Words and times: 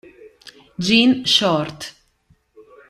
Gene 0.81 1.21
Short 1.29 1.93